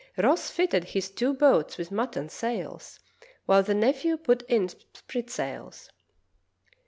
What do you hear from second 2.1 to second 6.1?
sails, while the nephew put in sprit sails.